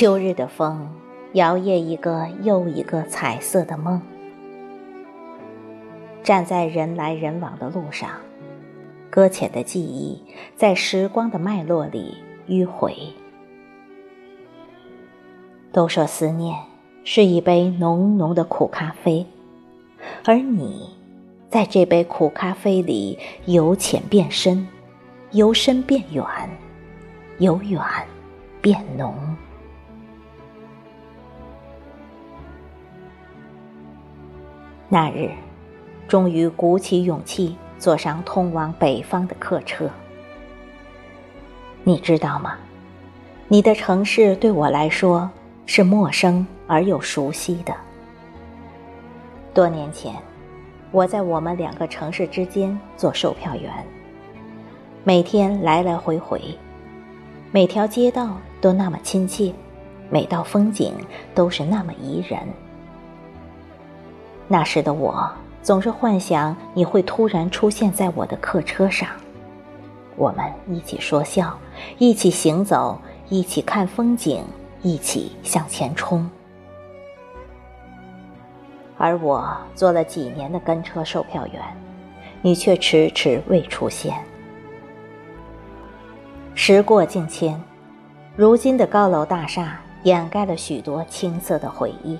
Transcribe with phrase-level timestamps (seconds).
[0.00, 0.88] 秋日的风，
[1.34, 4.00] 摇曳一个又一个彩色的梦。
[6.22, 8.08] 站在人来人往的路上，
[9.10, 10.18] 搁浅的记忆
[10.56, 12.16] 在时光的脉络里
[12.48, 12.96] 迂回。
[15.70, 16.56] 都说思念
[17.04, 19.26] 是一杯浓浓的苦咖啡，
[20.24, 20.88] 而你
[21.50, 24.66] 在这杯苦咖啡里由浅变深，
[25.32, 26.24] 由深变远，
[27.36, 27.78] 由远
[28.62, 29.29] 变浓。
[34.92, 35.30] 那日，
[36.08, 39.88] 终于鼓起勇气坐上通往北方的客车。
[41.84, 42.58] 你知道吗？
[43.46, 45.30] 你的城市对我来说
[45.64, 47.72] 是陌生而又熟悉的。
[49.54, 50.12] 多年前，
[50.90, 53.72] 我在我们两个城市之间做售票员，
[55.04, 56.42] 每天来来回回，
[57.52, 59.52] 每条街道都那么亲切，
[60.10, 60.92] 每道风景
[61.32, 62.40] 都是那么宜人。
[64.52, 65.30] 那时的我
[65.62, 69.08] 总是幻想你会突然出现在我的客车上，
[70.16, 71.56] 我们一起说笑，
[71.98, 74.42] 一起行走，一起看风景，
[74.82, 76.28] 一起向前冲。
[78.98, 81.62] 而我做了几年的跟车售票员，
[82.42, 84.16] 你却迟迟未出现。
[86.56, 87.62] 时过境迁，
[88.34, 92.18] 如今的高楼大厦掩盖了许多青涩的回忆。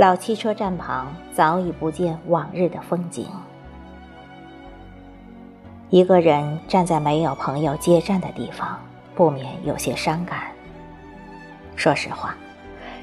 [0.00, 3.26] 老汽车站旁早已不见往日的风景。
[5.90, 8.80] 一个人站在没有朋友接站的地方，
[9.14, 10.44] 不免有些伤感。
[11.76, 12.34] 说实话，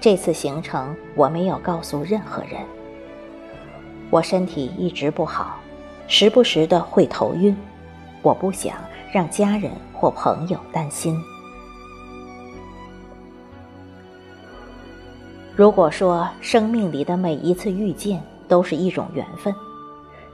[0.00, 2.52] 这次行程我没有告诉任何人。
[4.08, 5.58] 我身体一直不好，
[6.06, 7.54] 时不时的会头晕，
[8.22, 8.76] 我不想
[9.12, 11.22] 让家人或朋友担心。
[15.58, 19.52] 如果说生命里的每一次遇见都是一种缘分，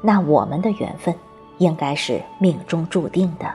[0.02, 1.14] 那我们的缘分
[1.56, 3.50] 应该是命中注定的。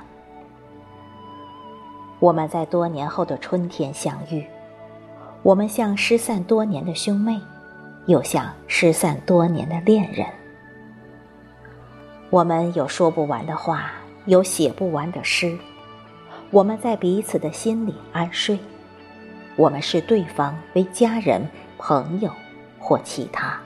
[2.17, 4.43] 我们在多年后的春天相遇，
[5.43, 7.39] 我们像失散多年的兄妹，
[8.07, 10.25] 又像失散多年的恋人。
[12.31, 13.91] 我们有说不完的话，
[14.25, 15.55] 有写不完的诗，
[16.49, 18.57] 我们在彼此的心里安睡。
[19.59, 21.45] 我们视对方为家人、
[21.77, 22.31] 朋友
[22.79, 23.59] 或其他。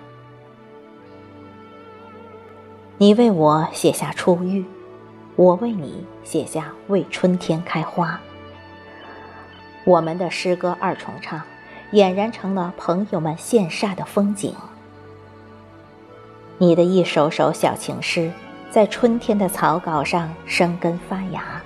[2.98, 4.66] 你为我写下初遇，
[5.36, 8.20] 我为你写下为春天开花。
[9.86, 11.40] 我们的诗歌二重唱，
[11.92, 14.56] 俨然成了朋友们羡煞的风景。
[16.58, 18.32] 你的一首首小情诗，
[18.72, 21.62] 在春天的草稿上生根发芽。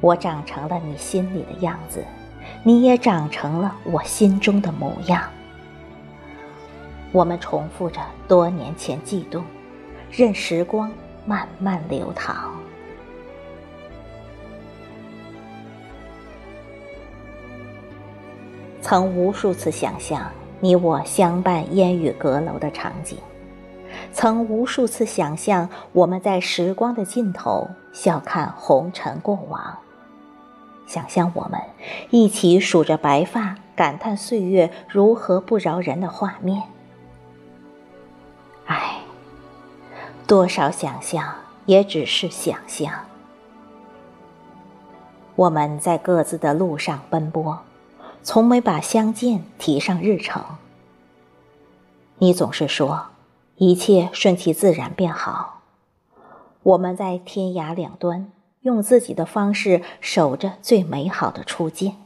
[0.00, 2.04] 我长成了你心里的样子。
[2.62, 5.22] 你也长成了我心中的模样。
[7.12, 9.44] 我们重复着多年前悸动，
[10.10, 10.90] 任时光
[11.24, 12.52] 慢慢流淌。
[18.82, 20.30] 曾无数次想象
[20.60, 23.18] 你我相伴烟雨阁楼的场景，
[24.12, 29.76] 曾无数次想象我们在时光的尽头笑看红尘过往。
[30.86, 31.60] 想象我们
[32.10, 36.62] 一起数着白发，感叹岁月如何不饶人的画面。
[38.66, 39.00] 唉，
[40.26, 41.34] 多少想象
[41.66, 42.92] 也只是想象。
[45.34, 47.58] 我们在各自的路上奔波，
[48.22, 50.42] 从没把相见提上日程。
[52.18, 53.08] 你总是说
[53.56, 55.60] 一切顺其自然便好。
[56.62, 58.32] 我们在天涯两端。
[58.66, 61.98] 用自己的方式守着最美好的初见。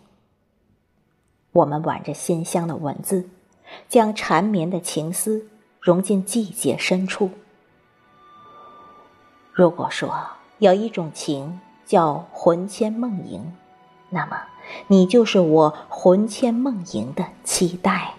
[1.52, 3.30] 我们挽着馨香的文字，
[3.88, 5.46] 将缠绵的情思
[5.80, 7.30] 融进季节深处。
[9.54, 10.14] 如果说
[10.58, 13.54] 有一种情叫魂牵梦萦，
[14.10, 14.36] 那么
[14.86, 18.12] 你就是我魂牵梦萦的期待。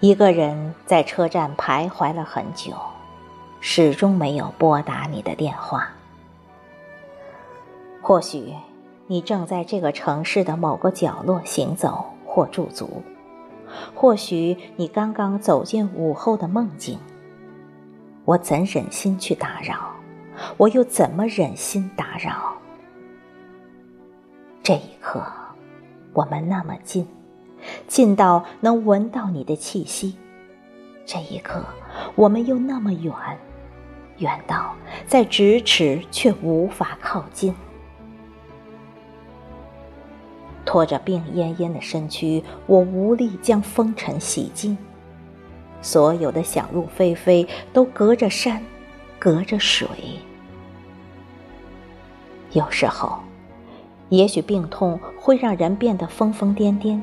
[0.00, 2.72] 一个人在车站徘徊了很久，
[3.58, 5.88] 始终没有拨打你的电话。
[8.00, 8.54] 或许
[9.08, 13.02] 你正在这个城市的某个角落行走或驻足，
[13.92, 16.96] 或许你刚刚走进午后的梦境。
[18.24, 19.90] 我怎忍心去打扰？
[20.56, 22.52] 我又怎么忍心打扰？
[24.62, 25.20] 这一刻，
[26.12, 27.04] 我们那么近。
[27.86, 30.16] 近到能闻到你的气息，
[31.04, 31.64] 这一刻，
[32.14, 33.14] 我们又那么远，
[34.18, 34.74] 远到
[35.06, 37.54] 在咫尺却无法靠近。
[40.64, 44.76] 拖着病恹恹的身躯，我无力将风尘洗净。
[45.80, 48.62] 所有的想入非非，都隔着山，
[49.18, 49.88] 隔着水。
[52.52, 53.18] 有时候，
[54.10, 57.00] 也许病痛会让人变得疯疯癫癫。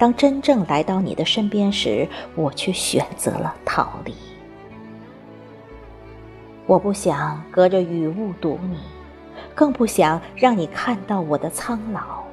[0.00, 4.14] 当真正来到你的身边时，我却选择了逃离。
[6.64, 8.78] 我不想隔着雨雾堵你，
[9.54, 12.24] 更不想让你看到我的苍老。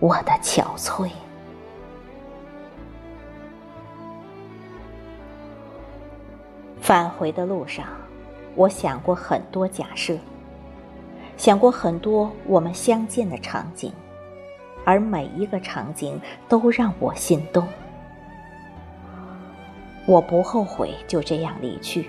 [0.00, 1.08] 我的憔悴。
[6.80, 7.86] 返回的路上，
[8.56, 10.18] 我想过很多假设，
[11.36, 13.92] 想过很多我们相见的场景，
[14.86, 16.18] 而每一个场景
[16.48, 17.66] 都让我心动。
[20.06, 22.08] 我不后悔就这样离去，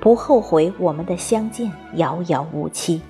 [0.00, 3.00] 不后悔我们的相见遥遥无期。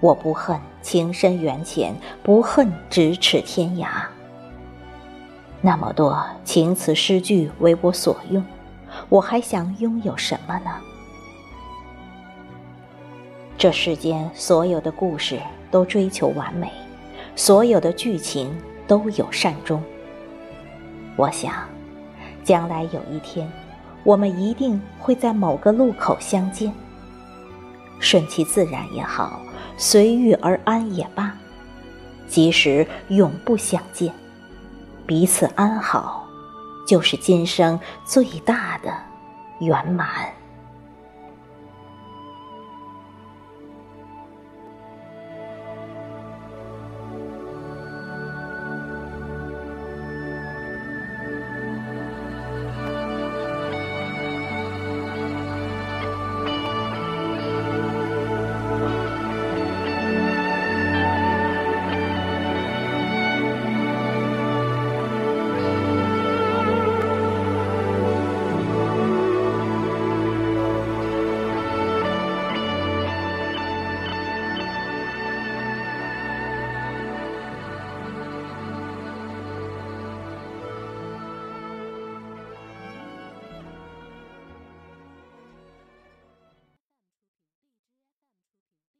[0.00, 3.86] 我不恨情深缘浅，不恨咫尺天涯。
[5.60, 8.42] 那么多情词诗句为我所用，
[9.10, 10.70] 我还想拥有什么呢？
[13.58, 15.38] 这世间所有的故事
[15.70, 16.72] 都追求完美，
[17.36, 18.54] 所有的剧情
[18.86, 19.82] 都有善终。
[21.16, 21.52] 我想，
[22.44, 23.50] 将来有一天，
[24.04, 26.72] 我们一定会在某个路口相见。
[27.98, 29.40] 顺其自然也好。
[29.76, 31.34] 随遇而安也罢，
[32.28, 34.12] 即使永不相见，
[35.06, 36.26] 彼此安好，
[36.86, 38.92] 就是今生最大的
[39.60, 40.06] 圆满。